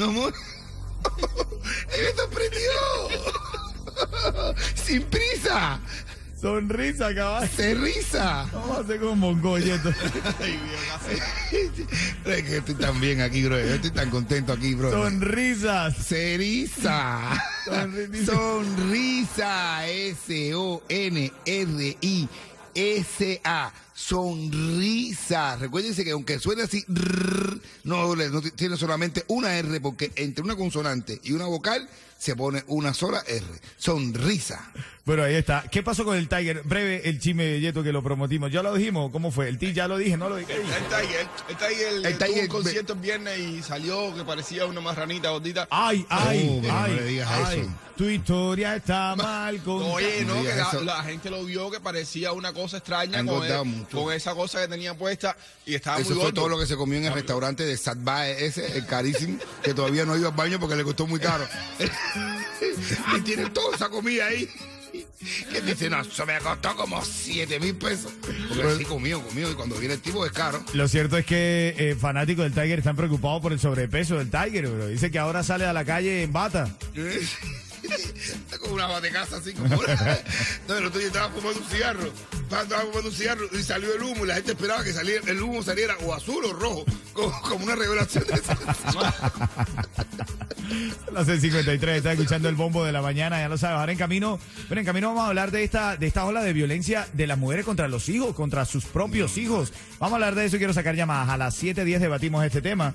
Amor. 0.00 0.32
¡Él 1.94 2.04
me 2.04 2.12
sorprendió! 2.16 2.70
¡Sin 4.74 5.02
prisa! 5.02 5.80
Sonrisa, 6.40 7.14
caballo. 7.14 7.50
¡Se 7.54 7.74
risa! 7.74 8.48
Vamos 8.50 8.78
a 8.78 8.80
hacer 8.80 8.98
como 8.98 9.14
Mongoyeto. 9.14 9.92
Pero 12.24 12.36
es 12.36 12.42
que 12.44 12.56
estoy 12.56 12.74
tan 12.76 12.98
bien 12.98 13.20
aquí, 13.20 13.44
bro. 13.44 13.58
Yo 13.58 13.74
estoy 13.74 13.90
tan 13.90 14.08
contento 14.08 14.54
aquí, 14.54 14.74
bro. 14.74 14.90
Sonrisas. 14.90 15.94
Ceriza. 15.98 17.20
Sonrisa. 17.66 18.32
Sonrisa. 18.32 19.86
S-O-N-R-I-S-A. 19.86 20.52
Sonrisa. 24.00 25.56
Recuérdense 25.56 26.04
que 26.04 26.12
aunque 26.12 26.38
suene 26.38 26.62
así, 26.62 26.84
rrr, 26.88 27.60
no, 27.84 28.14
no 28.16 28.42
tiene 28.42 28.76
solamente 28.76 29.24
una 29.28 29.56
R, 29.58 29.80
porque 29.80 30.12
entre 30.16 30.42
una 30.44 30.56
consonante 30.56 31.20
y 31.22 31.32
una 31.32 31.46
vocal 31.46 31.88
se 32.18 32.36
pone 32.36 32.62
una 32.66 32.92
sola 32.92 33.22
R. 33.26 33.44
Sonrisa. 33.78 34.70
Bueno, 35.06 35.22
ahí 35.24 35.34
está. 35.34 35.64
¿Qué 35.70 35.82
pasó 35.82 36.04
con 36.04 36.16
el 36.16 36.28
Tiger? 36.28 36.62
Breve 36.64 37.08
el 37.08 37.18
chisme 37.18 37.44
de 37.44 37.60
Yeto 37.60 37.82
que 37.82 37.92
lo 37.92 38.02
promotimos. 38.02 38.52
¿Ya 38.52 38.62
lo 38.62 38.74
dijimos? 38.74 39.10
¿Cómo 39.10 39.30
fue? 39.32 39.48
El 39.48 39.58
T 39.58 39.72
ya 39.72 39.88
lo 39.88 39.96
dije, 39.96 40.16
no 40.18 40.28
lo 40.28 40.36
dije. 40.36 40.52
El 40.54 40.62
Tiger, 40.62 41.26
el 41.48 41.56
Tiger, 41.56 42.06
El 42.06 42.18
tuvo 42.18 42.26
Tiger- 42.28 42.42
un 42.42 42.48
concierto 42.48 42.92
el 42.92 42.98
viernes 43.00 43.38
y 43.38 43.62
salió 43.62 44.14
que 44.14 44.22
parecía 44.24 44.66
una 44.66 44.80
marranita 44.82 45.30
gordita. 45.30 45.66
Ay, 45.70 46.04
ay, 46.10 46.46
Oh, 46.52 46.60
pero 46.60 46.72
no 46.74 46.80
ay, 46.80 46.94
le 46.94 47.04
digas 47.04 47.28
ay. 47.30 47.60
eso. 47.60 47.70
Tu 47.96 48.04
historia 48.04 48.76
está 48.76 49.14
mal 49.16 49.58
con. 49.62 49.82
Oye, 49.82 50.24
no 50.24 50.34
no, 50.36 50.42
que 50.42 50.54
la, 50.54 50.72
la 50.96 51.02
gente 51.04 51.28
lo 51.30 51.44
vio 51.44 51.70
que 51.70 51.80
parecía 51.80 52.32
una 52.32 52.52
cosa 52.52 52.78
extraña 52.78 53.18
con, 53.18 53.28
engordado 53.28 53.64
con 53.90 54.12
esa 54.12 54.34
cosa 54.34 54.60
que 54.60 54.68
tenía 54.68 54.94
puesta 54.94 55.36
y 55.66 55.74
estaba 55.74 55.98
Eso 55.98 56.10
muy 56.10 56.14
fue 56.16 56.24
gordo. 56.26 56.34
todo 56.34 56.48
lo 56.48 56.58
que 56.58 56.66
se 56.66 56.76
comió 56.76 56.98
en 56.98 57.06
el 57.06 57.12
restaurante 57.12 57.64
de 57.64 57.76
Satbae 57.76 58.44
ese, 58.46 58.76
el 58.78 58.86
carísimo, 58.86 59.38
que 59.62 59.74
todavía 59.74 60.04
no 60.04 60.16
iba 60.16 60.28
al 60.28 60.34
baño 60.34 60.58
porque 60.60 60.76
le 60.76 60.84
costó 60.84 61.06
muy 61.06 61.20
caro. 61.20 61.46
y 63.16 63.20
tiene 63.22 63.50
toda 63.50 63.76
esa 63.76 63.88
comida 63.88 64.26
ahí. 64.26 64.48
Que 65.52 65.60
dice, 65.60 65.90
no, 65.90 66.00
eso 66.00 66.26
me 66.26 66.38
costó 66.38 66.74
como 66.76 67.04
7 67.04 67.60
mil 67.60 67.76
pesos. 67.76 68.10
Porque 68.48 68.76
sí, 68.78 68.84
comió, 68.84 69.22
comió. 69.22 69.50
Y 69.50 69.54
cuando 69.54 69.76
viene 69.76 69.94
el 69.94 70.00
tipo 70.00 70.24
es 70.24 70.32
caro. 70.32 70.64
Lo 70.72 70.88
cierto 70.88 71.18
es 71.18 71.26
que 71.26 71.74
eh, 71.76 71.94
fanáticos 71.94 72.42
del 72.44 72.52
Tiger 72.54 72.78
están 72.78 72.96
preocupados 72.96 73.40
por 73.42 73.52
el 73.52 73.60
sobrepeso 73.60 74.16
del 74.16 74.30
Tiger, 74.30 74.66
bro. 74.68 74.86
Dice 74.88 75.10
que 75.10 75.18
ahora 75.18 75.42
sale 75.44 75.66
a 75.66 75.72
la 75.72 75.84
calle 75.84 76.22
en 76.22 76.32
bata. 76.32 76.68
Está 77.82 78.58
como 78.58 78.74
una 78.74 78.86
batecasa 78.86 79.36
así 79.38 79.52
como 79.52 79.78
una... 79.78 80.18
No, 80.68 80.76
el 80.76 80.86
otro 80.86 80.98
día 80.98 81.08
estaba 81.08 81.30
fumando 81.30 81.60
un 81.60 81.66
cigarro. 81.66 82.12
Fumando 82.50 82.76
un 82.98 83.58
y 83.58 83.62
salió 83.62 83.94
el 83.94 84.02
humo 84.02 84.24
y 84.24 84.28
la 84.28 84.34
gente 84.34 84.50
esperaba 84.52 84.82
que 84.82 84.92
saliera, 84.92 85.22
el 85.30 85.40
humo 85.40 85.62
saliera 85.62 85.96
o 86.04 86.12
azul 86.12 86.44
o 86.44 86.52
rojo. 86.52 86.84
Como, 87.12 87.30
como 87.42 87.64
una 87.64 87.76
revelación 87.76 88.24
de. 88.24 88.32
Las 91.12 91.28
6:53, 91.28 91.88
está 91.88 92.12
escuchando 92.12 92.48
el 92.48 92.56
bombo 92.56 92.84
de 92.84 92.90
la 92.92 93.02
mañana, 93.02 93.40
ya 93.40 93.48
lo 93.48 93.56
sabes. 93.56 93.78
Ahora 93.78 93.92
en 93.92 93.98
camino, 93.98 94.40
bueno, 94.68 94.80
en 94.80 94.86
camino 94.86 95.08
vamos 95.08 95.24
a 95.24 95.28
hablar 95.28 95.52
de 95.52 95.62
esta, 95.62 95.96
de 95.96 96.08
esta 96.08 96.24
ola 96.24 96.42
de 96.42 96.52
violencia 96.52 97.08
de 97.12 97.28
las 97.28 97.38
mujeres 97.38 97.64
contra 97.64 97.86
los 97.86 98.08
hijos, 98.08 98.34
contra 98.34 98.64
sus 98.64 98.84
propios 98.84 99.38
hijos. 99.38 99.72
Vamos 100.00 100.14
a 100.14 100.16
hablar 100.16 100.34
de 100.34 100.46
eso 100.46 100.56
y 100.56 100.58
quiero 100.58 100.72
sacar 100.72 100.96
llamadas. 100.96 101.28
A 101.28 101.36
las 101.36 101.62
7:10 101.62 101.98
debatimos 102.00 102.44
este 102.44 102.62
tema. 102.62 102.94